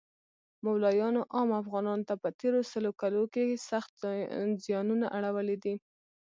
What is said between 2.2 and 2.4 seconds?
په